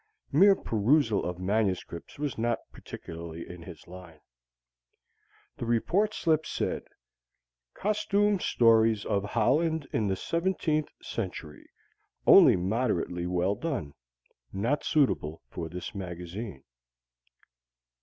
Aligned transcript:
Mere 0.31 0.55
perusal 0.55 1.23
of 1.23 1.37
manuscripts 1.37 2.17
was 2.17 2.35
not 2.35 2.57
particularly 2.71 3.47
in 3.47 3.61
his 3.61 3.87
line. 3.87 4.19
The 5.57 5.67
Report 5.67 6.15
slip 6.15 6.43
said: 6.43 6.81
"Costume 7.75 8.39
stories 8.39 9.05
of 9.05 9.23
Holland 9.23 9.87
in 9.93 10.07
the 10.07 10.15
17th 10.15 10.87
Century. 11.03 11.69
Only 12.25 12.55
moderately 12.55 13.27
well 13.27 13.53
done. 13.53 13.93
Not 14.51 14.83
suitable 14.83 15.43
for 15.51 15.69
this 15.69 15.93
magazine." 15.93 16.63